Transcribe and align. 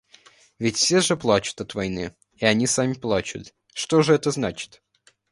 Ведь 0.57 0.77
все 0.77 0.99
же 0.99 1.15
плачут 1.15 1.61
от 1.61 1.75
войны, 1.75 2.15
и 2.37 2.45
они 2.47 2.65
сами 2.65 2.93
плачут,— 2.93 3.53
что 3.75 4.01
же 4.01 4.15
это 4.15 4.31
значит? 4.31 4.81